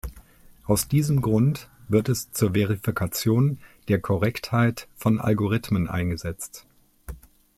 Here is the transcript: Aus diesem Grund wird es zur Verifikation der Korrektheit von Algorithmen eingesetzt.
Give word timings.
Aus 0.65 0.87
diesem 0.87 1.21
Grund 1.21 1.69
wird 1.87 2.09
es 2.09 2.31
zur 2.31 2.53
Verifikation 2.53 3.59
der 3.87 4.01
Korrektheit 4.01 4.87
von 4.95 5.19
Algorithmen 5.19 5.87
eingesetzt. 5.87 6.65